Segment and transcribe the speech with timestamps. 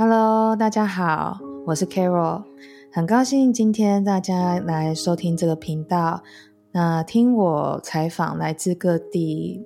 [0.00, 2.44] Hello，大家好，我是 Carol，
[2.92, 6.22] 很高兴今天大家来收听这个频道。
[6.70, 9.60] 那听我采访来自各地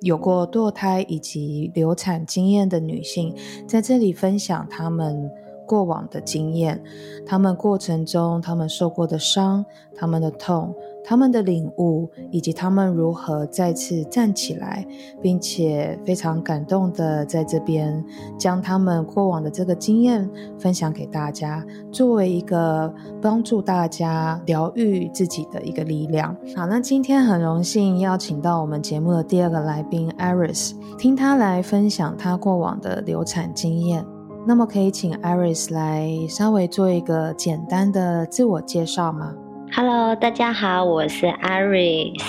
[0.00, 3.34] 有过堕胎以及流产经验的女性，
[3.68, 5.30] 在这里分享她们
[5.66, 6.82] 过往的经验，
[7.26, 9.64] 他们过程中他们受过的伤，
[9.94, 10.74] 他们的痛。
[11.08, 14.84] 他们的领悟，以及他们如何再次站起来，
[15.22, 18.04] 并且非常感动的在这边
[18.36, 26.36] 将他们过往的这个经验分享给大家，作为一个帮助大家疗愈自己的一个力量。
[26.56, 34.15] 好，那今天很荣幸邀请到我们节目的第二个来宾 Iris，听他来分享他过往的流产经验。
[34.48, 39.34] 那么，可以请 Iris 来稍微做一个简单的自我介绍吗
[39.74, 42.22] ？Hello，大家好，我是 Iris。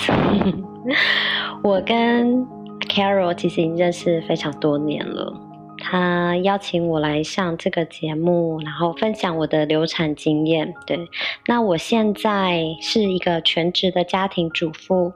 [1.61, 2.43] 我跟
[2.89, 5.31] Carol 其实已经认识非常多年了。
[5.79, 10.73] 他邀请我来上这个节目，然后分享我的流产经验。
[10.87, 10.97] 对，
[11.45, 15.13] 那我现在是一个全职的家庭主妇，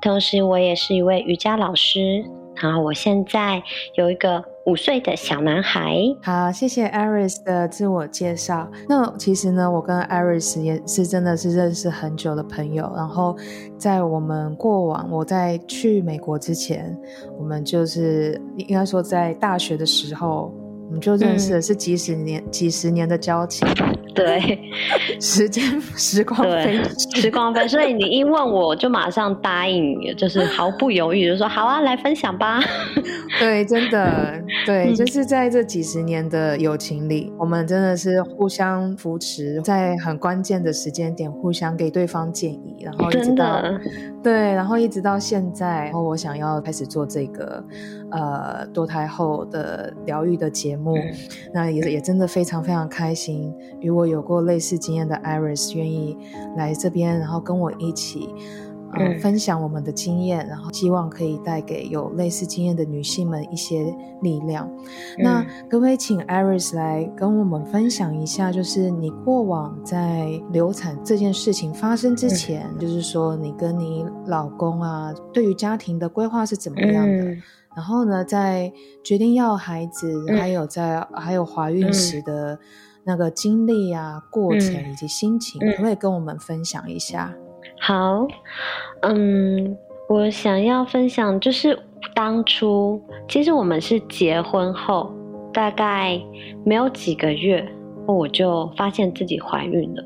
[0.00, 2.24] 同时我也是一位瑜伽老师。
[2.56, 3.62] 然后我现在
[3.94, 4.44] 有一个。
[4.66, 8.70] 五岁的小男孩，好，谢谢 Iris 的自我介绍。
[8.88, 12.92] 那其实呢，我跟 Iris 也是真的是认识很久的朋友。
[12.94, 13.36] 然后
[13.78, 16.96] 在我们过往，我在去美国之前，
[17.38, 20.52] 我们就是应该说在大学的时候。
[20.86, 23.66] 我们就认识的是几十年、几十年的交情，
[24.14, 24.58] 对，
[25.20, 26.80] 时间时光飞，
[27.14, 27.66] 时光飞。
[27.68, 32.60] 所以你一问我就马上答应，就是毫不犹豫就说好啊，来分享吧。
[33.38, 43.62] 对，真的，对，就是在这几十年的友情里，我们真的是互相扶持，在很关键的时间点互相给对方建议，然后一直到
[44.22, 47.62] 对，然后一直到现在，然后我想要开始做这个
[48.10, 50.96] 呃堕胎后的疗愈的节目。
[51.52, 56.16] 那也也真的非常非常开心，与我有过类似经验的 Iris 愿意
[56.56, 58.28] 来这边，然后跟我一起，
[58.98, 64.68] 嗯，分享我们的经验，然后希望可以带给有类似经验的女性们一些力量。
[65.18, 77.36] 那可不可以请 Iris 来跟我们分享一下，就是你过往在流产这件事情发生之前，就是说你跟你老公啊，对于家庭的规划是怎么样的？
[77.76, 78.72] 然后呢，在
[79.04, 82.58] 决定要孩子，还有在还有怀孕时的
[83.04, 87.32] 那个经历啊、过程以及心情，可不可以跟我们分享一下？
[87.80, 88.26] 好，
[89.02, 89.76] 嗯，
[90.08, 91.78] 我想要分享就是
[92.14, 95.14] 当初，其实我们是结婚后
[95.52, 96.20] 大概
[96.64, 97.66] 没有几个月，
[98.06, 100.02] 我就发现自己怀孕了。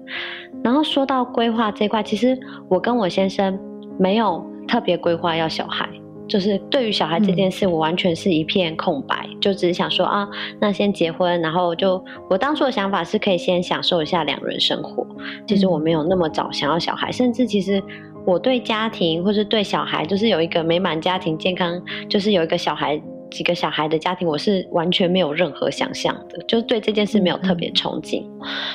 [0.63, 2.39] 然后说到规划这块，其实
[2.69, 3.59] 我跟我先生
[3.99, 5.89] 没有特别规划要小孩。
[6.27, 10.27] 就是对于小孩这件事，我完全是一片空白，就只是想说啊，
[10.61, 15.07] 那先结婚，然后就我当初的想法是可以先享受一下两人生活。
[15.47, 17.83] 其实我没有那么早想要小孩，甚至其实
[18.27, 28.25] 我对家庭或是对小孩，就是有一个美满家庭、健康，就是有一个小孩、几个小孩的家庭，我是完全没有任何想象的，就对这件事没有特别憧憬。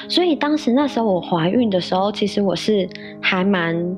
[0.07, 2.87] 所以当时那时候我怀孕的时候，其实我是
[3.21, 3.97] 还蛮。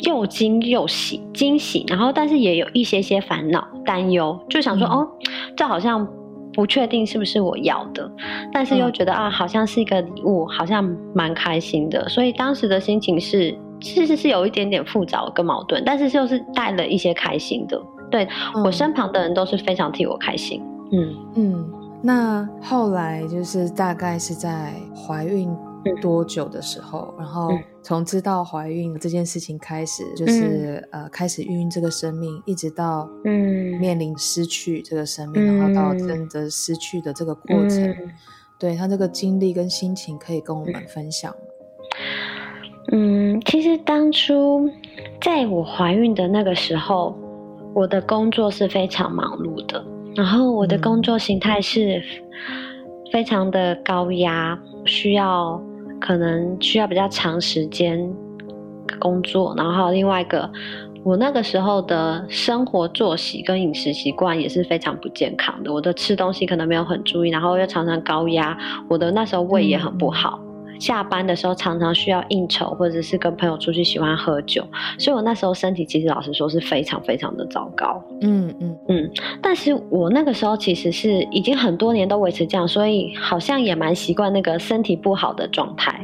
[0.00, 5.08] 又惊又喜，惊喜，然后但是也有一些些烦恼、担忧，就想说哦，
[5.56, 6.06] 这好像
[6.52, 8.10] 不确定是不是我要的，
[8.52, 10.84] 但是又觉得啊，好像是一个礼物，好像
[11.14, 17.80] 蛮开心的，所以当时的心情是其实是有一点点复杂跟矛盾，但是就是带了一些开心的，
[18.10, 18.28] 对
[18.64, 20.62] 我身旁的人都是非常替我开心，
[20.92, 21.14] 嗯。
[21.36, 21.72] 嗯，
[22.02, 25.48] 那后来就是大概是在怀孕。
[26.00, 27.50] 多久的时候，然后
[27.84, 33.74] 从知道怀孕这件事情开始，就是呃开始孕育这个生命，一直到嗯。
[33.74, 37.94] 面临失去这个生命，然后到真的失去的这个过程，
[38.58, 41.34] 对他这个经历跟心情，可以跟我们分享
[42.92, 44.70] 嗯，其实当初
[45.20, 47.18] 在我怀孕的那个时候，
[47.74, 49.84] 我的工作是非常忙碌的，
[50.14, 52.00] 然后我的工作形态是
[53.12, 55.60] 非常的高压，需要。
[56.06, 57.98] 可能需要比较长时间
[59.00, 60.50] 工作，然后还有另外一个，
[61.02, 65.72] 我那个时候的生活作息跟饮食习惯也是非常不健康的。
[65.72, 68.54] 我的吃东西可能没有很注意，然后又常常高压，
[68.86, 70.38] 我的那时候胃也很不好。
[70.78, 74.62] 下班的时候常常需要应酬，或者是跟朋友出去喜欢喝酒，
[74.98, 78.02] 所以我那时候身体其实老实说是非常非常的糟糕。
[78.20, 79.10] 嗯嗯嗯，
[79.40, 85.98] 但是我那个时候其实是已经很多年都维持这样，所以好像也蛮习惯那个身体不好的状态。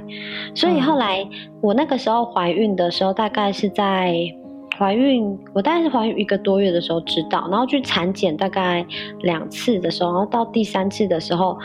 [0.54, 1.26] 所以后来
[1.60, 4.14] 我那个时候怀孕的时候，大概是在
[4.78, 8.84] 怀孕，我大概是怀孕一个多月的时候知道，然后去产检大概
[9.20, 11.58] 两次的时候，然后到第三次的时候。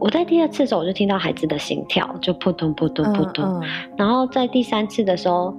[0.00, 3.62] 我在第二次的时候，我就听到孩子的心跳就扑通扑通扑通，
[3.96, 5.54] 然后在第三次的时候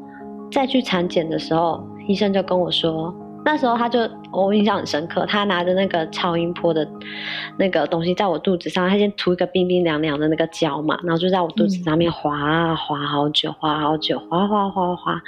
[0.51, 3.13] 再去产检的时候，医生就跟我说。
[3.45, 4.00] 那时候他就
[4.33, 6.86] 我印象很深刻，他拿着那个超音波的
[7.57, 15.21] 那个东西在我肚子上，他先涂一个冰冰凉凉的那个胶嘛，然后就在我肚子上面划啊划好久，划好久，划划划划，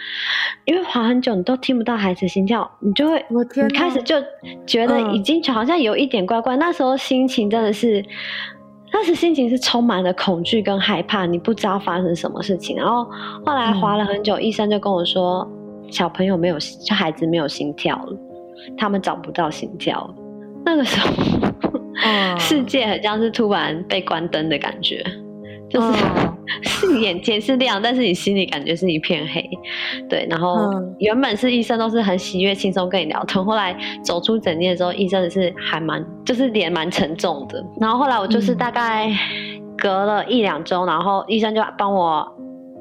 [0.66, 4.18] 因为划很久你都听不到孩子心跳，你就会你开始就
[4.68, 6.58] 觉得已经好像有一点怪怪。
[6.58, 8.06] 那时候心情真的是，
[8.92, 12.76] 那时心情是充满了恐惧跟害怕，你不知道发生什么事情。
[12.78, 13.06] 然后
[13.46, 15.50] 后来滑了很久，医生就跟我说。
[15.90, 18.18] 小朋友没有，就孩子没有心跳了，
[18.78, 20.10] 他们找不到心跳。
[20.64, 21.10] 那个时候，
[22.40, 25.04] 世界很像是突然被关灯的感觉，
[25.72, 25.94] 就是
[26.64, 29.50] 是眼前是亮，但是你心里感觉是一片黑。
[30.10, 37.64] 对，然后原本是医生都是很喜悦、轻松跟你聊天，后来走出诊间的时候，医生是还蛮就是脸蛮沉重的。
[37.80, 39.10] 然后后来我就是大概
[39.78, 42.28] 隔了一两周，然后医生就帮我。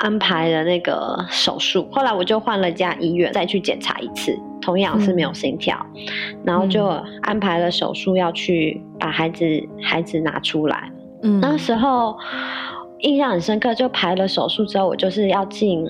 [0.02, 5.76] 安排了那个手术，后来我就换了家医院再去检查一次，同样是没有心跳，
[6.42, 6.86] 然后就
[7.20, 9.44] 安排了手术要去把孩子
[9.82, 10.90] 孩子拿出来。
[11.22, 12.16] 嗯，那时候
[13.02, 15.84] 印象很深刻，就排了手术之后，我就是要进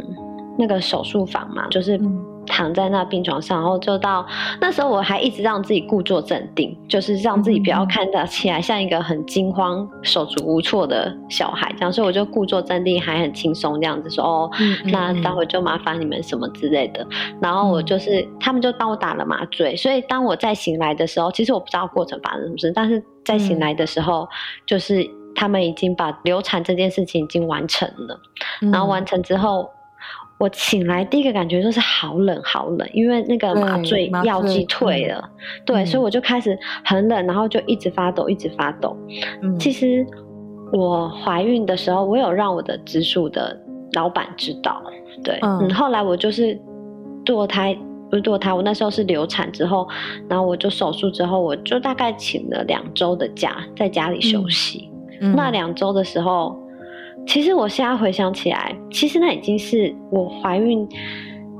[0.58, 2.00] 那个手术房嘛，就是。
[2.46, 4.26] 躺在那病床上，然后就到
[4.60, 14.50] 那时候，我还一直让自己故作镇定，就是让自己不要看到起来像一个很惊慌、手足无措的小孩这样，所以我就故作镇定，还很轻松这样子说：“哦，
[14.86, 17.06] 那待会就麻烦你们什么之类的。”
[17.40, 24.26] 然后我就是他们就帮我打了麻醉，所以当我再醒来的时候，其实我不知道过程发生什么事，但是在醒来的时候，
[24.66, 25.08] 就是
[25.40, 28.20] 他们已经把流产这件事情已经完成了，
[28.70, 29.70] 然后完成之后。
[30.38, 35.28] 我醒来第一个感觉就是好冷好冷，因为那个麻醉药剂退了，
[35.66, 38.96] 对，所以我就开始很冷，然后就一直发抖，一直发抖。
[39.58, 40.06] 其实
[40.72, 43.54] 我怀孕的时候，我有让我的直属的
[43.92, 44.82] 老板知道，
[45.22, 46.58] 对，嗯，后来我就是
[47.22, 47.78] 堕胎，
[48.08, 49.86] 不是堕胎，我那时候是流产之后，
[50.26, 54.89] 然后我就手术之后，我就大概请了两周的假，在家里休息。
[55.20, 56.58] 那两周的时候。
[57.26, 60.88] 其实我现在回想起来，其实那已经是我怀孕、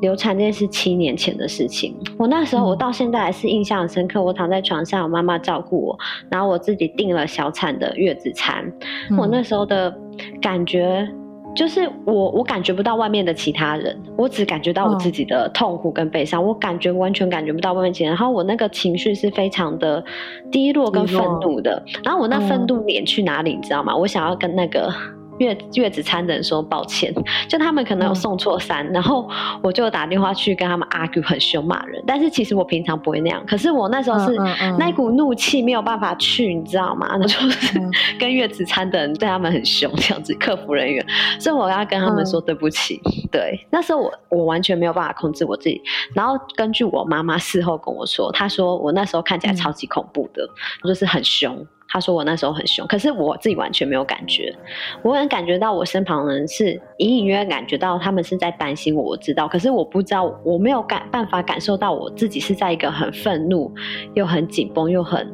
[0.01, 1.95] 流产这件事七年前的事情。
[2.19, 4.23] 我那时候，我到现在还是印象很深刻。
[4.23, 5.99] 我躺在床上，我妈妈照顾我，
[6.31, 8.73] 然后我自己订了小产的月子餐。
[9.19, 9.95] 我那时候的
[10.41, 11.07] 感觉，
[11.55, 16.45] 就是我我感觉不到外面的其他人，我只感觉到我自己的痛苦跟悲伤。
[16.45, 18.17] 我感觉完全感觉不到外面其他人。
[18.17, 20.03] 然后我那个情绪是非常的
[20.51, 21.83] 低落跟愤怒的。
[22.05, 23.95] 然后我那愤怒脸去哪里，你知道吗？
[23.95, 24.91] 我想要跟那个。
[25.41, 27.13] 月月子餐的人说抱歉，
[27.49, 29.29] 就他们可能有送错餐，然后
[29.63, 34.37] 我就打电话去跟他们 argue 很凶骂人，但是其实我平常不会那样，可是我那时候是
[34.79, 37.19] 那股怒气没有办法去，你知道吗？
[37.19, 37.81] 就是
[38.19, 41.05] 跟月子餐的人对他们很凶这样子，客服人员，
[41.39, 43.01] 所以我要跟他们说对不起。
[43.33, 45.81] 对，那时候我我完全没有办法控制我自己，
[46.15, 50.47] 然后根据我妈妈事后跟我说，她说我那时候看起来超级恐怖的，
[50.85, 51.67] 就是很凶。
[51.91, 54.55] 他说我那时候很凶，可是我自己完全没有感觉。
[55.03, 63.73] 我能感觉到我身旁的人是隐隐约约感觉到他们是在担心我，我知道，可是我不知道，我没有感办法感受到我自己是在一个很愤怒
[64.15, 65.29] 又很紧绷又很。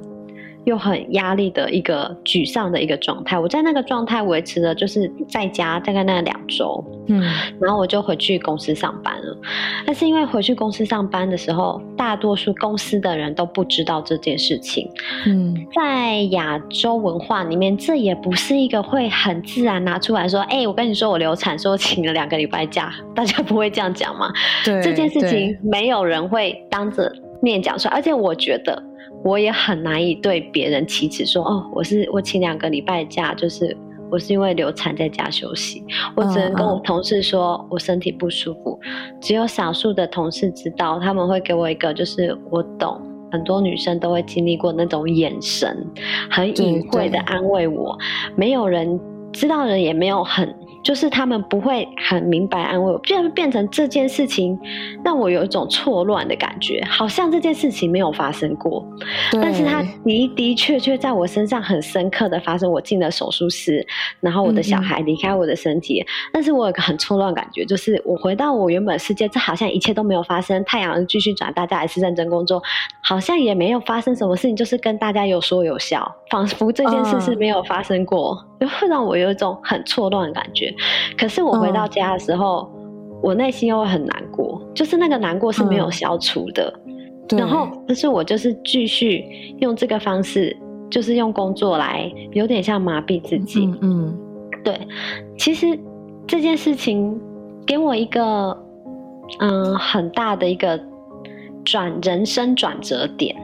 [0.66, 7.22] 又很压力的一个沮丧的一个状态，我在那个状态维持了，就是在家大概那两周，嗯，
[7.60, 9.36] 然后我就回去公司上班了。
[9.86, 14.90] 但是因为回去公司上班的时候，大多数公司的人都不知道这件事情，
[15.26, 24.32] 嗯，在亚洲文化里面，这也不是一个会很自然拿出来说，哎，我跟你说我流产，说请了两个礼拜假，大家不会这样讲吗？
[24.64, 27.08] 对，这件事情没有人会当着
[27.40, 28.82] 面讲出来，而且我觉得。
[29.26, 33.76] 我也很难以对别人启齿说哦，我是我请两个礼拜假，就是
[34.08, 35.84] 我是因为流产在家休息。
[36.14, 38.78] 我只能跟我同事说我身体不舒服。
[39.20, 43.02] 只有少数的同事知道，他们会给我一个就是我懂，
[43.32, 45.76] 很多女生都会经历过那种眼神，
[46.30, 47.98] 很隐晦的安慰我。
[48.36, 49.00] 没有人
[49.32, 50.54] 知道人也没有很。
[50.86, 54.56] 就是他们不会很明白安慰我，变变成这件事情
[55.04, 58.86] 让我有一种错乱的感觉，好像这件事情没有发生过，
[59.32, 62.70] 但是它的的确确在我身上很深刻的发生。
[62.70, 63.84] 我进了手术室，
[64.20, 72.62] 然后我的小孩离开我的身体，但是我有个很错乱感觉，就是我回到我原本世界，这好像一切都没有发生，太阳继续转，大家还是认真工作，
[73.02, 80.74] 好像也没有发生什么事情，就是跟大家有说有笑，仿佛这件事是没有发生过，就会让我有一种很错乱的感觉。
[81.16, 82.70] 可是我回到家的时候，
[83.22, 86.72] 我内心又会很难过，就是那个难过是没有消除的。
[87.36, 89.24] 然后，可是我就是继续
[89.58, 90.56] 用这个方式
[90.88, 93.68] 就是用工作来有点像麻痹自己。
[93.80, 94.16] 嗯，
[94.62, 94.78] 对，
[95.36, 95.78] 其实
[96.26, 97.20] 这件事情
[97.66, 98.56] 给我一个
[99.40, 100.80] 嗯很大的一个
[101.64, 103.34] 转人生转折点。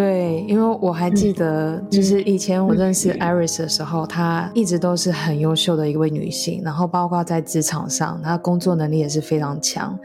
[0.00, 9.98] 对，因为我还记得，就是以前我认识 Iris 的时候，她一直都是很优秀的一位女性，然后包括在职场上，她工作能力也是非常强。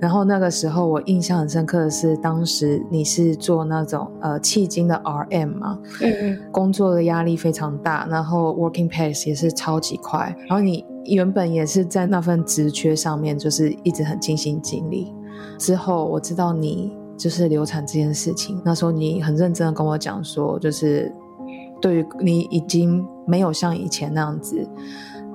[0.00, 15.12] 然后那个时候我印象很深刻的是，当时你是做那种呃迄今的 RM 嘛，嗯嗯，工作的压力非常大，然后 working pace 也是超级快，然后你原本也是在那份职缺上面就是一直很尽心尽力。
[15.58, 17.01] 之后我知道你。
[17.22, 21.14] 就是流产这件事情，那时候你很认真的跟我讲说，就是
[21.80, 24.68] 对于你已经没有像以前那样子，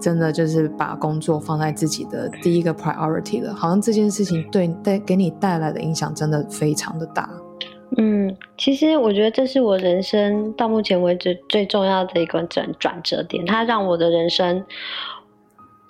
[0.02, 3.56] 真的就是把工作放在自己的第一个 priority 了。
[3.56, 7.30] 好像这件事情对带给你带来的影响真的非常的大。
[7.98, 14.62] 嗯，其实我觉得这是我人生到目前为止最重要的一个转转折点，它让我的人生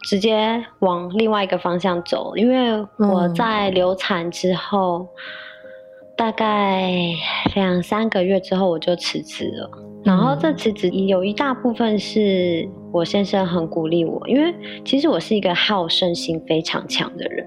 [0.04, 5.08] 直接往另外一个方向走，因为我在流产之后。
[6.18, 6.92] 大概
[7.54, 9.70] 两三个月之后，我就辞职了。
[10.04, 17.46] 然后这辞职有一大部分是我先生很鼓励我，因为其实我是一个好胜心非常强的人，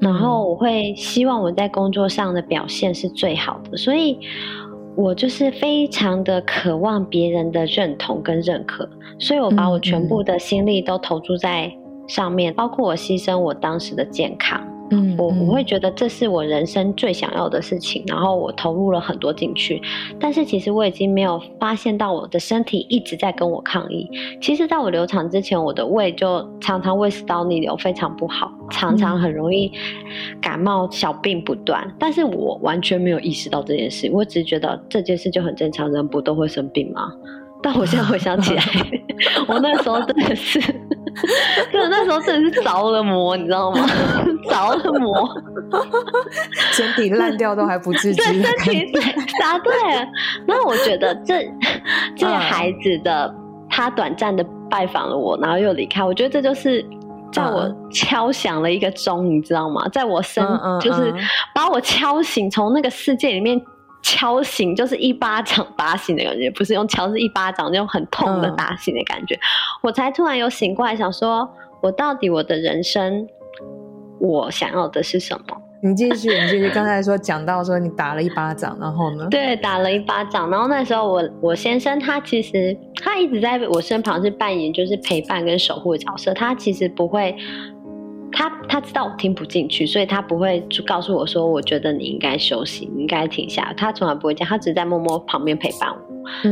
[0.00, 4.18] 然后我会希望我在工作上的表现是最好的，所以
[4.96, 8.88] 我就是非常的渴望别人的认同跟认可，
[9.18, 11.70] 所以我把我全部的心力都投注在
[12.06, 14.62] 上面，包括我牺牲我当时的健康。
[14.90, 19.80] 嗯，我我会觉得这是我人生最想要的事情，然后我投入了很多进去，
[20.18, 24.08] 但是其实我已经没有发现到我的身体一直在跟我抗议。
[24.40, 29.70] 其实，在我流产之前，我的胃就常常胃食道逆流，非常不好，常常很容易
[30.40, 31.94] 感冒，小病不断。
[31.98, 37.12] 但是我完全没有意识到这件事，我只是觉得这件事就很正常，人不都会生病吗？
[37.62, 38.62] 但我现在回想起来，
[39.46, 43.86] 我那时候真的是，真的那时候真的是着了魔，你知道吗？
[44.48, 45.28] 着了魔，
[46.72, 48.22] 身体烂掉都还不自知。
[48.22, 49.02] 对，身体对，
[49.40, 49.72] 答对。
[50.46, 51.46] 然后我觉得这
[52.16, 53.34] 这个孩子的
[53.68, 56.82] 他短暂的拜访了我，然后又离开，我觉得这就是
[57.30, 59.86] 在我敲响了一个钟，你知道吗？
[59.92, 60.42] 在我身，
[60.80, 61.12] 就是
[61.54, 63.60] 把我敲醒，从那个世界里面。
[64.02, 69.38] 敲醒就是一巴掌打醒的感觉，不是用敲，是一巴掌那种很痛的打醒的感觉。
[69.82, 71.48] 我才突然有醒过来，想说
[71.82, 73.26] 我到底我的人生，
[74.18, 75.56] 我想要的是什么？
[75.82, 76.68] 你继续，你继续。
[76.68, 79.26] 刚才说讲到说你打了一巴掌，然后呢？
[79.32, 80.50] 对，打了一巴掌。
[80.50, 87.34] 然后那时候我我先生他其实他一直在我身旁是扮演就是陪伴跟守护的角色，他其实不会。
[88.32, 95.96] 他他知道我听不进去，所以他不会告诉我说：“我觉得你应该休息，你应该停下。”他从来不会这样，他只在默默旁边陪伴我。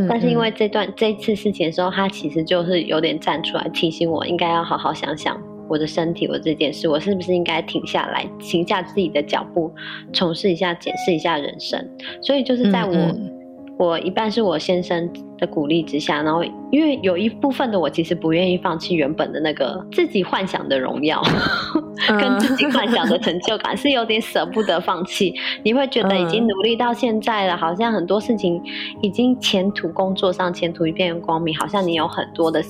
[0.08, 9.72] 但是因为这段这次事情的时候，他其实就是有点站出来提醒我，应该要好好想想我的身体，我这件事，我是不是应该停下来，停下自己的脚步，
[10.12, 11.78] 重试一下，检视一下人生。
[12.22, 13.16] 所以就是在我
[13.78, 15.08] 我一半是我先生。
[15.38, 21.22] 的鼓励之下，然后因为有一部分的我其实不愿意放弃原本的那个自己幻想的荣耀，
[22.20, 25.34] 跟自己幻想的成就感，是有点舍不得放弃。
[25.62, 28.60] 你会觉得已经努力到现在了，好像很多事情
[29.00, 32.62] 已经前途工作上前途一片光明，好像你有很多的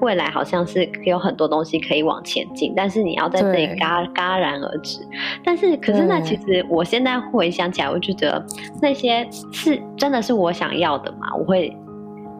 [0.00, 5.00] 未来，好像是有很多东西可以往前进，但是你要在这里戛戛然而止。
[5.44, 8.44] 但是可是那其实我现在回想起来，我就觉得
[8.82, 11.34] 那些是真的是我想要的嘛？
[11.34, 11.74] 我会。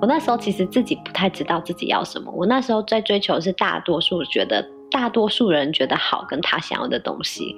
[0.01, 2.31] 我那时候其实自己不太知道自己要什么。
[2.33, 7.55] 我那时候在追求是大多数觉得大多数人觉得好跟他想要的东西，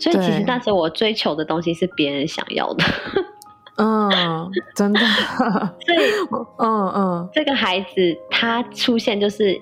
[0.00, 2.84] 所以其实那时候我追求的东西是别人想要的。
[3.76, 4.10] 嗯，
[4.74, 5.00] 真的。
[5.00, 5.98] 所以，
[6.58, 9.60] 嗯嗯，这个孩子他出现就是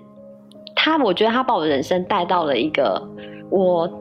[0.74, 3.02] 他，我觉得他把我人生带到了一个
[3.50, 3.99] 我。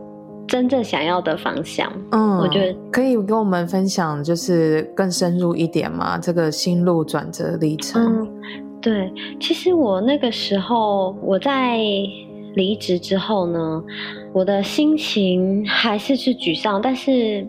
[0.50, 8.04] 真正想要的方向，嗯，我觉得可以跟我们分享，就是更深入一点嘛，这个心路转折历程。
[8.04, 8.28] 嗯，
[8.82, 11.78] 对，其实我那个时候我在
[12.56, 13.84] 离职之后呢，
[14.34, 17.48] 我的心情还是是沮丧，但是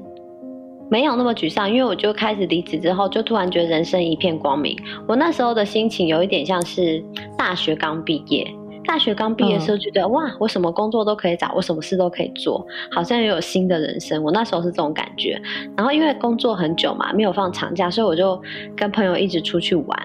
[0.91, 4.77] 没有那么沮丧，因为我就开始离职之后，就突然觉得人生一片光明。
[5.09, 7.03] 我那时候的心情有一点像是
[7.39, 8.47] 大学刚毕业。
[8.91, 14.21] 大学刚毕业的时候，觉得哇，我什么工作都可以找，我什么事都可以做，好像又有新的人生。
[14.21, 15.41] 我那时候是这种感觉。
[15.77, 18.43] 然后因为工作很久嘛，没有放长假，所以我就
[18.77, 19.97] 跟朋友一直出去玩。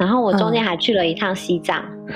[0.00, 1.80] 然后我中间还去了一趟西藏，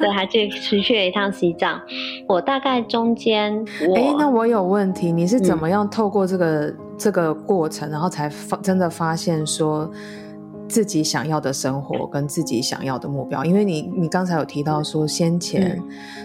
[0.00, 1.80] 对，还去去去了一趟西藏。
[2.26, 9.88] 我大概中间，哎，那我有问题，你是怎么样透过这个这个过程，然后才发真的发现说？
[10.74, 13.44] 自己想要的生活跟自己想要的目标。
[13.44, 15.80] 因为你你刚才有提到说，先前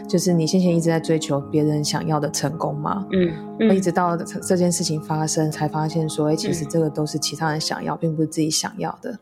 [0.08, 9.20] 就是你先前一直在追求别人想要的成功嘛，嗯，一直到这件事情发生，才发现说，哎，其实这个都是其他人想要，并不是自己想要的。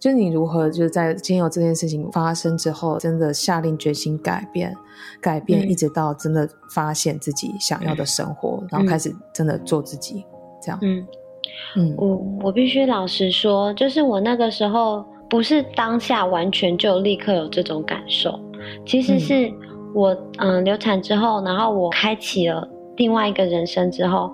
[0.00, 4.76] 就是你如何就是在经由这件事情发生之后，真的下定决心改变，
[5.20, 10.26] 改变，一直到真的发现自己想要的生活，然后开始真的做自己，
[10.60, 10.78] 这样。
[10.82, 11.06] 嗯
[11.76, 18.38] 嗯，我我必须老实说，就是我那个时候不是当下完全就立刻有这种感受，
[18.84, 19.52] 其实是
[19.94, 24.32] 我嗯流产之后，然后我开启了另外一个人生之后，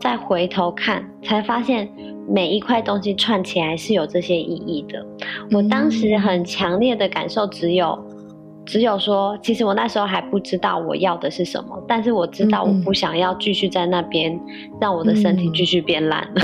[0.00, 1.88] 再回头看，才发现。
[2.28, 5.04] 每一块东西串起来是有这些意义的。
[5.50, 7.98] 我当时很强烈的感受只有，
[8.70, 14.38] 只有说，其实我那时候还不知道我要的是什么，但是我知道我不想要继续在那边
[14.80, 16.24] 让我的身体继续变烂。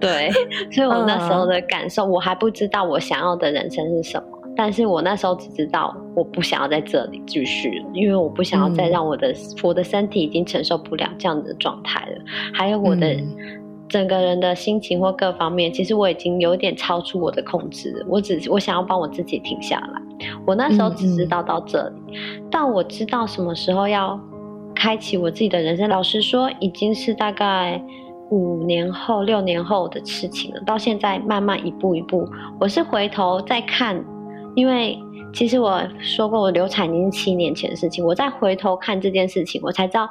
[0.00, 0.28] 对，
[0.72, 4.26] 所以我那时候的感受，我还不知道我想要的人生是什么。
[4.56, 9.32] 但是我那时候只知道，我不想要在这里继续，因为我不想要再让我的
[9.62, 12.16] 我的身体已经承受不了这样的状态了。
[12.52, 13.16] 还有我的
[13.90, 18.06] 整个人的心情或各方面，其实我已经有点超出我的控制。
[18.08, 20.00] 我只我想要帮我自己停下来。
[20.46, 22.16] 我那时候只知道到这里，
[22.50, 24.18] 但我知道什么时候要
[24.74, 25.90] 开启我自己的人生。
[25.90, 27.82] 老实说，已经是大概
[28.30, 30.60] 五年后、六年后的事情了。
[30.60, 32.28] 到现在慢慢一步一步，
[32.60, 34.02] 我是回头再看。
[34.54, 34.96] 因为
[35.32, 38.04] 其实我说过，我流产已经七年前的事情。
[38.04, 40.08] 我再回头看这件事情，我才知道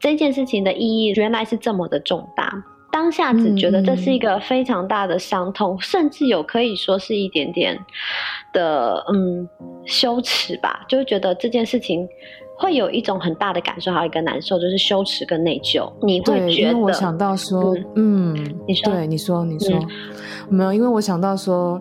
[0.00, 2.64] 这件事情的意义原来是这么的重大。
[2.90, 7.78] 当下只觉得这是一个非常大的伤痛，甚至有可以说是一点点
[8.52, 9.48] 的嗯
[9.84, 10.84] 羞耻吧。
[10.88, 12.06] 就觉得这件事情
[12.58, 15.90] 会有一种很大的感受，还有一个难受，就是羞耻跟内疚。
[16.02, 16.78] 你会觉得？
[16.78, 18.34] 我想到说，嗯，
[18.66, 19.78] 你说，对，你说，你说，
[20.48, 21.80] 没有，因为我想到说。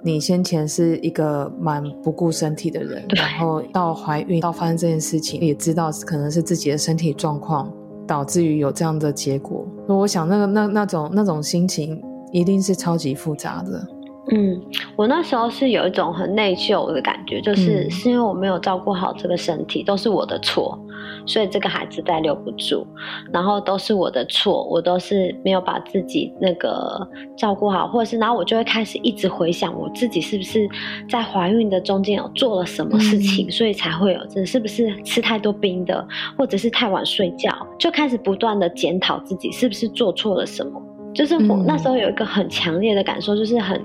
[0.00, 7.68] 你先前是一个蛮不顾身体的人，然后到怀孕到发生这件事情，也知道可能是自己的身体状况
[8.08, 9.64] 导致于有这样的结果。
[9.86, 13.97] 我想那个那那种那种心情一定是超级复杂的。
[14.30, 14.60] 嗯，
[14.94, 20.78] 我那时候是有一种很内疚的感觉，就是是因为我没有照顾好这个身体，都是我的错，
[21.24, 22.86] 所以这个孩子再留不住，
[23.32, 30.68] 然后都是我的错，我都是没有把自己那个照顾好，或者是然后我就会开始一直回想我自己是不是
[31.08, 40.82] 在怀孕的中间有做了什么事情，所以才会有这是不是吃太多冰的，或者是太晚睡觉，就开始不断的检讨自己是不是做错了什么。
[41.18, 43.82] 就是我那时候有一个很强烈的感受，就是很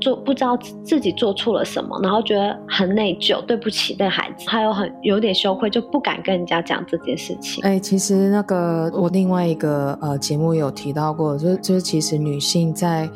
[0.00, 7.60] 做不知道自己做错了什么，然后觉得很内疚，对不起那孩子，还有很有点羞愧，就不敢跟人家讲这件事情。
[7.64, 13.10] 哎，其实那个我另外一个呃节目有提到过，就是就是其实女性在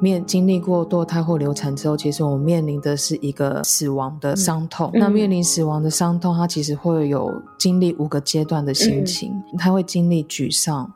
[0.00, 4.88] 面经历过堕胎或流产之后，其实我们面临的是一个死亡的伤痛。
[4.94, 10.88] 那面临死亡的伤痛，它其实会有经历五个阶段的心情，它会经历沮丧。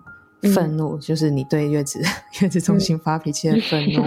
[0.53, 2.03] 愤怒 就是你对月子
[2.43, 4.03] 月子中心发脾气的愤怒，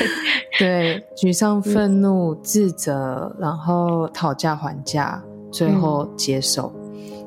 [0.58, 6.72] 对，沮丧、愤怒、自责，然后讨价还价，最后接受。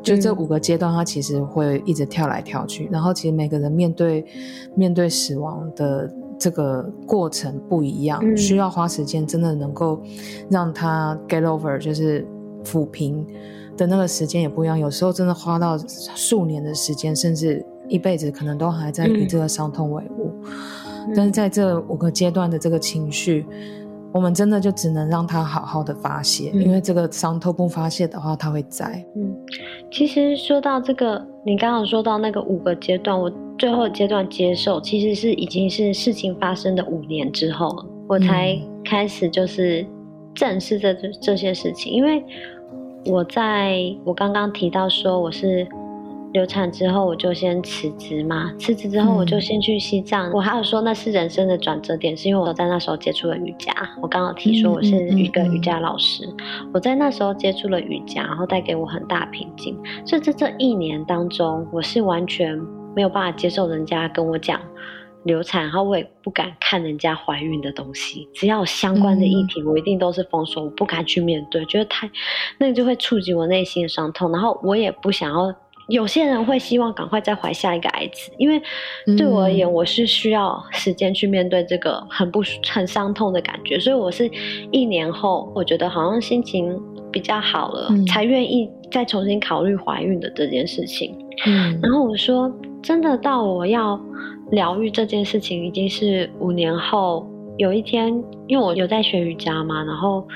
[0.02, 2.88] 就这五个阶段，它其实会一直跳来跳去。
[2.90, 4.26] 然后，其实每个人面对
[4.74, 10.02] 面对死亡的这个过程不一样，需要花时间，真的能够
[10.50, 12.26] 让他 get over，就是
[12.64, 13.28] 抚平
[13.76, 14.80] 的那个时间也不一样。
[14.80, 15.78] 有时候真的花到
[16.16, 17.64] 数年的时间，甚至。
[17.90, 20.32] 一辈子可能都还在以这个伤痛为伍，
[21.16, 23.46] 但是在这五个阶段的这个情绪，
[24.14, 29.04] 我们真的就只能让他好好的发泄，因为这个伤痛不发泄的话，他会在。
[29.16, 29.36] 嗯，
[29.92, 39.86] 其实说到这个，你刚刚说到那个五个阶段，我最后阶段接受，其实是已经是事情发生的五年之后，我才开始就是
[40.36, 42.24] 正视这这些事情，因为
[43.06, 45.68] 我在我刚刚提到说我是。
[46.32, 48.54] 流产之后，我就先辞职嘛。
[48.60, 50.32] 辞职之后，我就先去西藏。
[50.32, 53.74] 我还有说那是人生的转折点，是因为我在那时候接触了瑜伽。
[54.00, 56.30] 我刚刚提说我是一个瑜伽老师，
[56.72, 59.76] 我在那时候接触了瑜伽，然后带给我很大平静。
[60.06, 62.56] 所以在这一年当中，我是完全
[62.96, 64.62] 没有办法接受人家跟我讲
[65.24, 68.30] 流产，然后我也不敢看人家怀孕的东西。
[68.36, 72.08] 只要有相关的议题，我一定都是封锁，我不敢去面对，觉得太
[72.60, 74.32] 那个就会触及我内心的伤痛。
[74.32, 75.52] 然后我也不想要。
[75.90, 78.62] 有些人会希望赶快再怀下一个孩子，因为
[79.18, 84.30] 对我而言，我是需要时间去面对这个很不很伤痛的感觉，所以我是
[84.72, 86.80] 一年后，我觉得好像心情
[87.12, 91.18] 比较好了，才愿意再重新考虑怀孕的这件事情。
[91.46, 92.52] 嗯，然后我说，
[92.84, 94.00] 真的到我要
[94.52, 98.08] 疗愈这件事情，已经是五年后有一天，
[98.48, 100.28] 因为我有在学瑜伽嘛，然后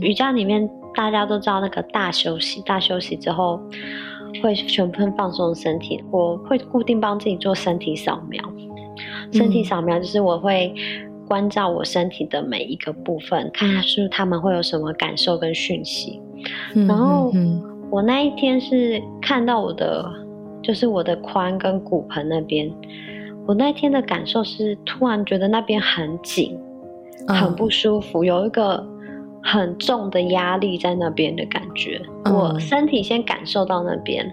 [0.00, 3.60] 瑜伽里面大家都知道那个大休息，大休息之后
[4.40, 8.42] 会全分放松身体，我会固定帮自己做身体扫描。
[9.32, 10.74] 身体扫描就是我会
[11.26, 16.20] 关照我身体的每一个部分，看下是他们会有什么感受跟讯息。
[16.86, 17.32] 然后
[17.90, 20.04] 我那一天是看到我的，
[20.62, 22.70] 就是我的髋跟骨盆那边，
[23.46, 26.58] 我那天的感受是突然觉得那边很紧，
[27.28, 28.84] 很不舒服，有一个
[29.42, 32.00] 很重的压力在那边的感觉。
[32.24, 34.30] 我身体先感受到那边。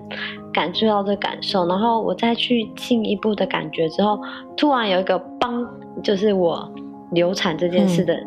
[0.51, 4.19] 感受到这感受，然后我再去进一步的感觉之后，
[4.57, 5.63] 突然有一个帮，
[6.03, 6.67] 就是我
[7.11, 8.19] 流产这件事的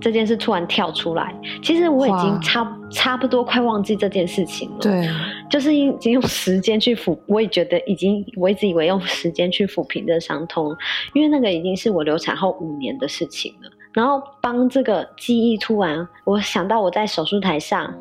[0.00, 1.32] 这件事突然跳出来。
[1.62, 4.78] 其实我已经差差不多快忘记这件事情了。
[4.80, 5.08] 对，
[5.48, 10.76] 就是已经用时间去抚，我也觉得已经我一直以为用时间去抚平的伤痛，
[11.14, 13.70] 因为那个已经是我流产后五年的事情了。
[13.92, 17.94] 然后帮这个记忆突然，我想到我在手术台上。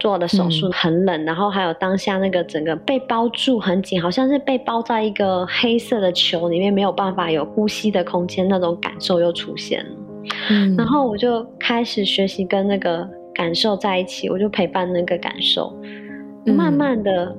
[0.00, 9.90] 做的手术很冷，然后还有当下那个整个被包住很紧，好像是被包在一个黑色的球里面，没有办法有呼吸的空间，那种感受又出现了。
[10.50, 15.76] 嗯，然后我就开始学习跟那个感受在一起，我就陪伴那个感受。
[16.46, 17.34] 慢慢的，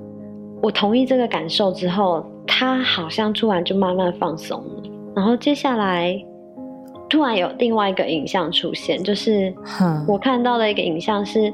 [0.62, 4.84] 我同意这个感受之后，他好像突然就慢慢放松了。
[5.15, 6.21] 然后接下来，
[7.10, 9.54] 突然有另外一个影像出现，就是
[10.08, 11.52] 我看到的一个影像是。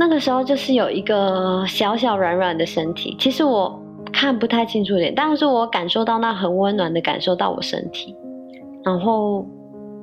[0.00, 8.14] 那个时候就是有一个小小软软的身体，其实我看不太清楚脸，但是我感受到那很温暖的感受到我身体，
[8.84, 9.44] 然后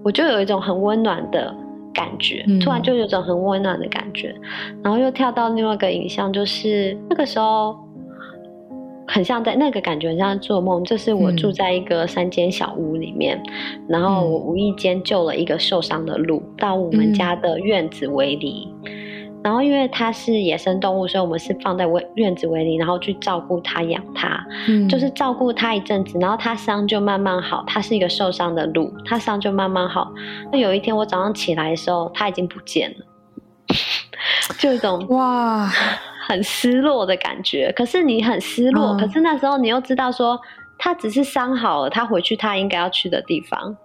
[0.03, 1.55] 我就有一种很温暖的
[1.93, 4.35] 感觉，突然就有种很温暖的感觉，
[4.83, 7.73] 然后又跳到另外一个影像，就是那个时候
[9.07, 13.41] 很像在那个感觉很像做梦，就是我住在一个三间小屋里面，
[13.87, 18.67] 然后我无意间救了一个受伤的鹿到我们家的院子围篱。
[19.43, 27.63] 然后，因为它是野生动物，所以我们是放在围院子围里，然后去照顾它、养它，嗯，就是照顾它一阵子，然后它伤就慢慢好。
[27.67, 30.11] 它是一个受伤的鹿，它伤就慢慢好。
[30.51, 33.05] 那有一天我早上起来的时候，它已经不见了，
[34.57, 35.69] 就一种哇，
[36.27, 37.71] 很失落的感觉。
[37.75, 40.39] 可是你很失落，可是那时候你又知道说。
[40.77, 43.77] 他只是伤好了，他回去他应该要去的地方。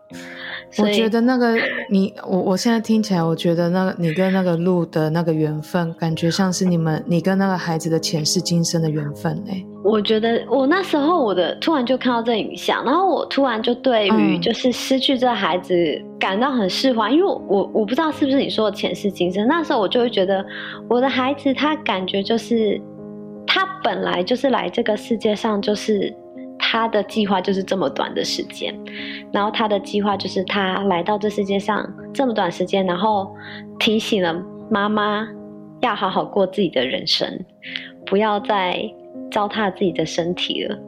[0.78, 1.54] 我觉得那个
[1.88, 9.64] 你，我我现在听起来，我觉得那个你跟那个鹿的那个缘分，感觉像是你们你跟那个孩子的前世今生的缘分哎。
[9.82, 15.74] 我觉得我那时候我的突然就看到这影像，然后我突然就对于就是失去这孩子
[16.18, 19.46] 感到很释怀，因为我我不知道是不是你说的前世今生。
[19.48, 20.44] 那时候我就会觉得
[20.88, 22.80] 我的孩子他感觉就是
[23.46, 26.14] 他本来就是来这个世界上就是。
[26.62, 28.72] 他的计划就是这么短的时间，
[29.32, 33.34] 然后他的计划就是他来到这世界上这么短时间，然后
[33.78, 34.40] 提醒了
[34.70, 35.26] 妈妈
[35.80, 37.26] 要好好过自己的人生，
[38.04, 38.78] 不要再
[39.30, 40.78] 糟蹋自己的身体了。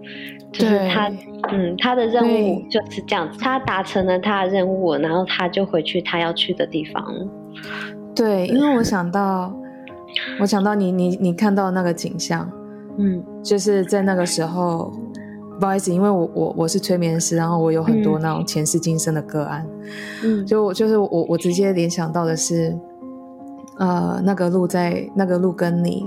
[0.52, 1.10] 就是他，
[1.50, 7.02] 嗯，他的任务就是这样子，他达成了他的任务，然后他就回去他要去的地方。
[8.14, 9.54] 对，因为我想到，
[10.40, 12.50] 我想到你，你，你看到那个景象，
[12.98, 14.92] 嗯，就是在那个时候。
[15.60, 19.64] 不好意思，因为我我我是催眠师，然后我有很多那种前世今生的个案，
[20.24, 22.76] 嗯，就就是我我直接联想到的是，
[23.78, 26.04] 呃，那个路在那个路跟你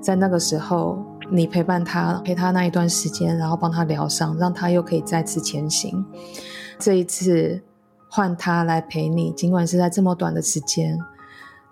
[0.00, 0.98] 在那个时候，
[1.30, 6.04] 你陪伴他陪他那一段时间，然后帮他疗伤，让他又可以再次前行。
[6.78, 7.62] 这一次
[8.08, 10.98] 换他来陪你，尽管是在这么短的时间，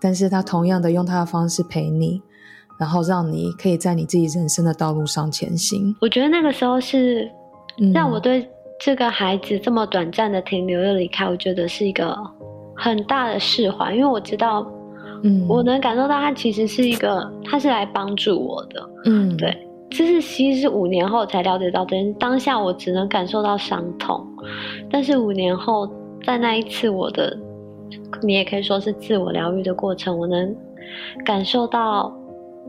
[0.01, 2.23] 但是他同样的用他的方式陪你。
[2.79, 5.97] 然后让你可以在你自己人生的道路上前行。
[5.99, 7.27] 我觉得那个时候是
[7.95, 8.47] 让我对
[8.79, 12.15] 这个孩子这么短暂的停留又离开，我觉得是一个
[12.77, 14.71] 很大的释怀，因为我知道，
[15.23, 19.57] 嗯，我能感受到他其实是一个，他是来帮助我的，嗯，对。
[19.91, 24.27] 这是其实是五年后才了解到的，当下我只能感受到伤痛，
[24.91, 25.89] 但是五年后
[26.25, 27.37] 在那一次我的，
[28.23, 30.55] 你也可以说是自我疗愈的过程，我能
[31.25, 32.13] 感受到。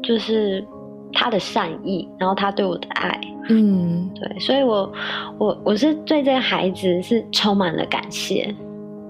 [0.03, 0.63] 就是
[1.12, 4.93] 他的善意，然后他对我的爱，嗯，对，所以我
[5.39, 8.53] 我我是对这个孩子是充满了感谢，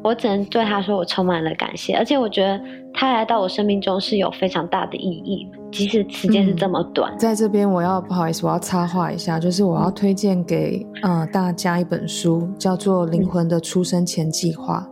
[0.08, 2.60] 我只能对他说我充满了感谢，而且我觉得
[2.94, 5.48] 他来到我生命中是有非常大的意义。
[5.70, 14.88] 即使时间是这么短，在这边我要不好意思，我要插话一下，就是我要推荐给呃大家一本书，叫做《灵魂的出生前计划》。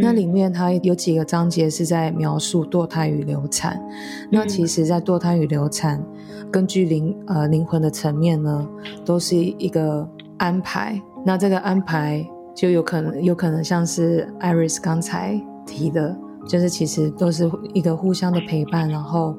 [0.00, 3.80] 那里面它有几个章节是在描述堕胎与流产。
[4.28, 6.04] 那其实，在堕胎与流产，
[6.50, 8.68] 根据灵呃灵魂的层面呢，
[9.04, 10.06] 都是一个
[10.38, 11.00] 安排。
[11.24, 12.26] 那这个安排
[12.56, 16.16] 就有可能有可能像是 Iris 刚才提的，
[16.48, 19.36] 就是其实都是一个互相的陪伴，然后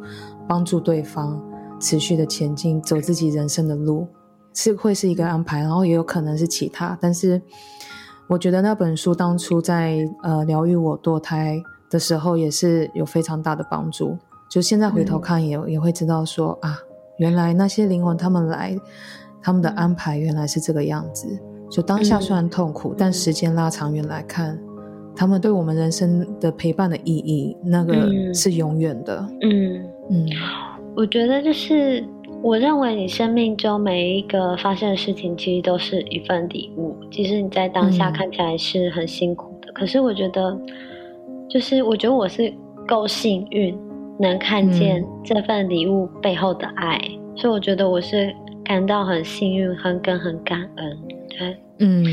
[0.48, 1.44] 帮助对方
[1.80, 4.08] 持续的前进，走自己人生的路，
[4.54, 6.96] 是会是一个安排，然后也有可能是其他。
[7.02, 7.42] 但是
[8.28, 14.16] 我觉得那本书当初在呃疗愈我堕胎的时候，也是有非常大的帮助。
[14.48, 16.78] 就现在回头看，也也会知道说啊，
[17.18, 18.78] 原来那些灵魂他们来，
[19.42, 21.28] 他们的安排原来是这个样子。
[21.70, 24.58] 就当下虽然痛苦，但时间拉长远来看，
[25.16, 29.28] 他们对我们人生的陪伴的意义，那个是永远的。
[29.42, 30.28] 嗯嗯，
[30.96, 32.04] 我觉得就是
[32.42, 36.96] 我认为你生命中每一个发生的事情，其实都是一份礼物。
[37.12, 40.58] 即使你在当下看起来是很辛苦的，可是我觉得，
[41.50, 42.54] 就是我觉得我是
[42.88, 43.78] 够幸运。
[44.20, 47.00] 能看见这份礼物背后的爱，
[47.36, 48.34] 所以我觉得我是
[48.66, 50.98] 感到很幸运、很跟很感恩。
[51.38, 52.06] 对，嗯，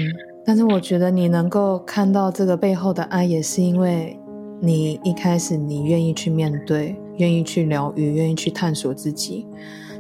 [0.45, 4.19] 但是我觉得你能够看到这个背后的爱，也是因为
[4.61, 9.47] 你一开始你愿意去面对、愿意去疗愈、愿意去探索自己。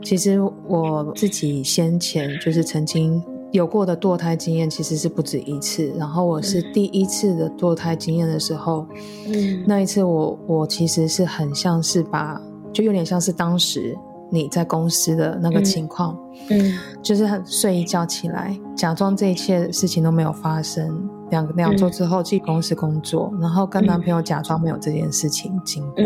[0.02, 3.22] 其实我自己先前就是曾经。
[3.52, 8.84] 有过的堕胎经验其实是不止一次，然后我是第一次的堕胎经验的时候，
[9.28, 13.96] 嗯，那一次我我其实是很像是把，就有点像是当时
[14.34, 16.18] 你在公司的那个情况，
[16.50, 26.04] 嗯，就是睡一觉起来，假装这一切事情都没有发生，两两周之后去公司工作，然后跟男朋友假装没有这件事情经过，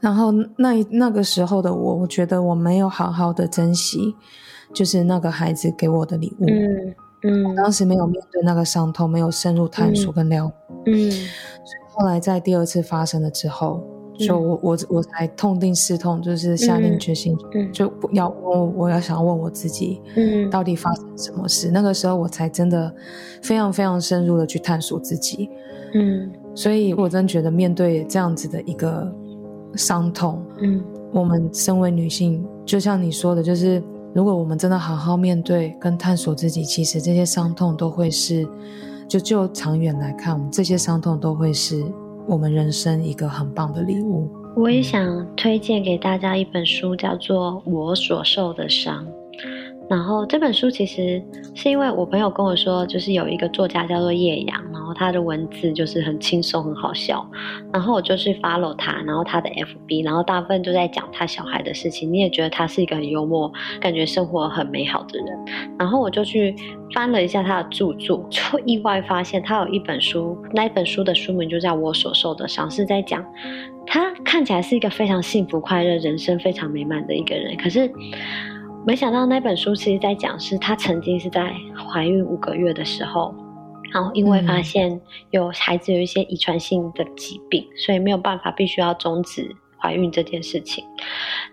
[0.00, 4.14] 然后那那个时候的我，我觉得我没有好好的珍惜。
[4.74, 10.52] 就是那个孩子给我的礼物，嗯嗯，当时没有面对那个伤痛，没有深入探索跟疗
[10.84, 13.80] 愈，嗯，所以后来在第二次发生了之后，
[14.18, 17.36] 就我我我才痛定思痛，就是下定决心，
[17.72, 21.70] 就要我我要想问我自己，嗯，到底发生什么事？
[21.70, 22.94] 那个时候我才真的
[23.42, 25.50] 非常非常深入的去探索自己，
[25.94, 29.10] 嗯，所以我真觉得面对这样子的一个
[29.74, 33.82] 伤痛，嗯，我们身为女性，就像你说的，就是。
[34.14, 38.48] 如果我们真的好好面对跟探索自己，其实这些伤痛都会是，
[39.06, 41.84] 就就长远来看，我们这些伤痛都会是
[42.26, 44.28] 我们人生一个很棒的礼物。
[44.56, 49.06] 我也想推荐给大家一本书，叫做《我所受的伤》。
[49.88, 51.22] 然后这本书其实
[51.54, 57.24] 是因为我朋友跟我说，就是有一个作家叫做叶阳，然后他的文字就是很轻松很好笑，
[57.72, 65.26] 然后我就去 follow 他，然后他的 FB，然后大部分都在讲他小孩的事情，你也觉得他是一个很幽默，感觉生活很美好的人，
[65.78, 66.52] 然后我就去
[66.92, 73.24] 翻了一下他的著作，就意外发现他有一本书，那一本书的书名就叫我所受的伤，是在讲
[73.86, 77.88] 他看起来是一个非常幸福快乐、人生非常美满的一个人，可是。
[78.86, 83.34] 没想到那本书其实在讲，是她曾经是在怀孕五个月的时候，
[83.92, 90.84] 然后因为发现有孩子有一些遗传性的疾病，所以没有办法，必须要终止怀孕这件事情。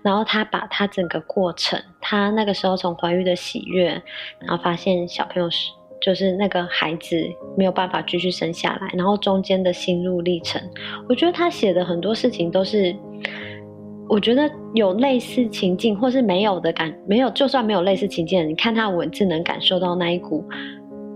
[0.03, 3.99] 然后她把她整个过程，她那个时候从怀孕的喜悦，
[4.39, 5.71] 然后发现小朋友是
[6.03, 7.15] 就是那个孩子
[7.57, 10.61] 没有办法继续生下来，然后中间的心路历程，
[11.09, 12.95] 我觉得她写的很多事情都是。
[14.13, 20.45] 我觉得有类似情境，或是没有的感，没有就算没有类似情境，你看他文字能感受到那一股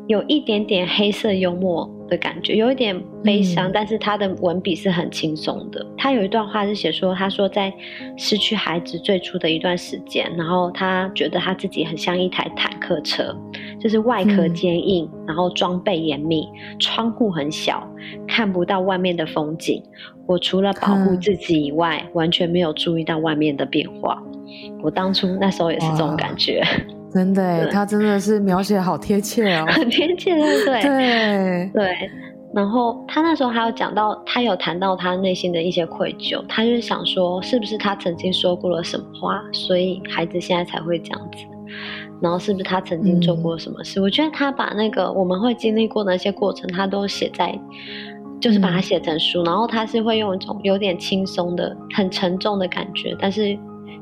[0.08, 5.86] 有一点点黑色幽默的感觉，有一点悲伤，但是他的文笔是很轻松的。
[5.98, 7.74] 他有一段话是写说，他说在
[8.18, 13.36] 失去孩子最初的一段时间，然后他觉得他自己很像一台坦克车，
[13.80, 16.48] 就是外壳坚硬，然后装备严密，
[16.80, 17.88] 窗户很小，
[18.28, 19.84] 看不到外面的风景。
[20.26, 24.22] 我除了保护自己以外，完全没有注意到外面的变化。
[24.82, 26.64] 我当初那时候也是这种感觉，
[27.14, 30.82] 真的，他真的是描写好贴切哦， 很贴切，对不对？
[30.82, 32.12] 对对。
[32.54, 41.44] 然后他那时候还有讲到，他有谈到他内心的一些愧疚，他就是想说，是不是他曾经说过了什么话，所以孩子现在才会这样子？
[42.22, 44.02] 然后是不是他曾经做过什么事？
[44.02, 47.60] 我觉得他把那个我们会经历过的那些过程，他都写在。
[48.40, 53.58] 就是把它写成书，然后他是会用一种有点轻松的、很沉重的感觉，但是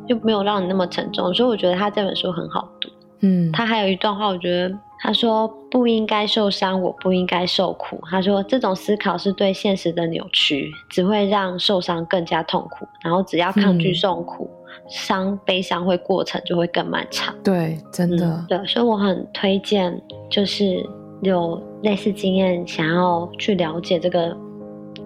[0.08, 2.75] 又没有让你那么沉重，所以我觉得他这本书很好读。
[3.21, 7.99] 嗯，他还有一段话，我觉得他说不应该受伤，我不应该受苦。
[8.10, 12.88] 他说这种思考是对现实的扭曲，只会让受伤更加痛苦。
[13.04, 14.49] 然后只要抗拒受苦，
[14.88, 17.36] 伤悲伤会过程就会更漫长。
[17.43, 18.45] 对，真的。
[18.47, 20.84] 对，所以我很推荐，就是。
[21.21, 24.36] 有类似经验，想要去了解这个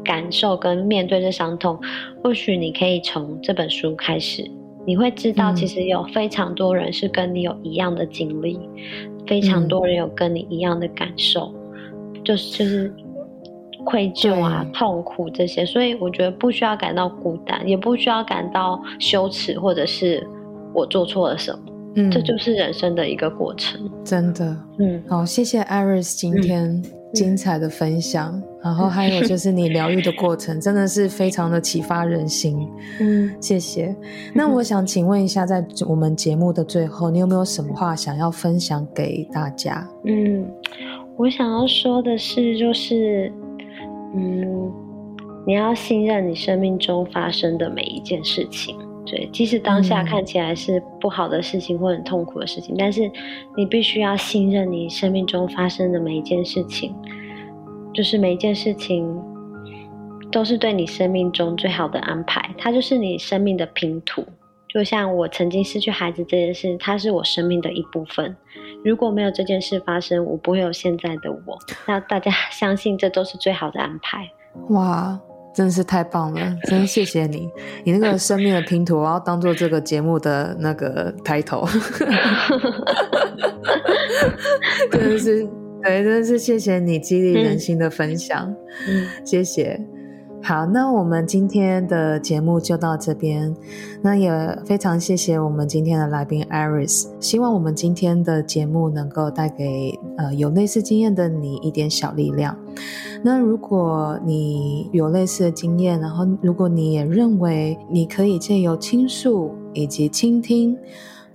[0.04, 1.80] 感受跟面对这伤痛，
[2.22, 4.44] 或许你可以从这本书开始，
[4.86, 8.60] 你会知道其实有非常多人是跟你有一样的经历，
[9.28, 11.54] 非常多人有跟你一样的感受，
[12.24, 12.94] 就是就是
[13.86, 20.26] 愧疚啊、痛苦这些，所以我觉得不需要感到孤单，也不需要感到羞耻，或者是
[20.74, 21.60] 我做错了什么。
[21.96, 23.80] 嗯，这就是人生的一个过程。
[24.04, 26.82] 真的，嗯，好，谢谢 Iris 今天
[27.14, 32.68] 精彩的分享，然后还有就是你疗愈的过程，真的是非常的启发人心。
[33.00, 33.96] 嗯，谢谢。
[34.34, 39.88] 那我想请问一下，在我们节目的最后，你有没有什么话想要分享给大家？
[40.06, 40.46] 嗯，
[41.18, 43.32] 我想要说的是，就是，
[44.16, 44.72] 嗯，
[45.48, 48.78] 你要信任你生命中发生的每一件事情。
[49.10, 53.10] 对，即使当下看起来是不好的事情或很痛苦的事情，但是
[53.58, 56.96] 你必须要信任你生命中发生的每一件事情，
[57.92, 59.20] 就是每一件事情
[60.32, 62.54] 都是对你生命中最好的安排。
[62.56, 64.24] 它就是你生命的拼图。
[64.68, 68.38] 就像我曾经失去孩子这件事，它是我生命的一部分。
[68.86, 71.58] 如果没有这件事发生，我不会有现在的我。
[71.88, 74.30] 那大家相信这都是最好的安排。
[74.70, 75.20] 哇！
[75.60, 77.50] 真的是太棒了， 真谢谢你！
[77.84, 81.68] 你那个 生命的拼图，我要当做这个节目的那个抬头。
[84.90, 85.46] 真的是，
[85.84, 88.56] 对，真的是谢谢你激励人心的分享，
[88.88, 89.78] 嗯，谢谢。
[90.42, 93.54] 好，那我们今天的节目就到这边。
[94.02, 94.32] 那也
[94.66, 97.08] 非常谢谢我们今天的来宾 Iris。
[97.20, 102.58] 希望我们今天的节目能够带给呃有类似经验的你一点小力量。
[103.22, 110.78] 那如果你有类似的经验，然后如果你也认为你可以借由倾诉以及倾听。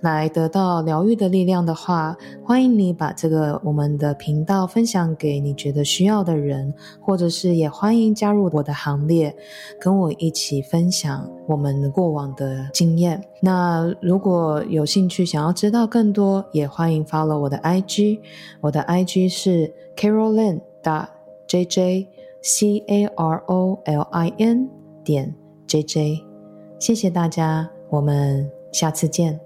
[0.04, 9.34] 来得到疗愈的力量的话，欢迎你把这个我们的频道分享给你觉得需要的人，或者是也欢迎加入我的行列，
[9.80, 13.24] 跟我一起分享我们过往的经验。
[13.40, 18.20] 那如果有兴趣想要知道更多，也欢迎 follow 我的 IG，
[18.60, 21.08] 我的 IG 是 Carolyn 的
[21.48, 22.06] JJ
[22.42, 24.68] C A R O L I N
[25.02, 25.34] 点
[25.66, 26.22] JJ。
[26.78, 29.43] 谢谢大家，我们下次见。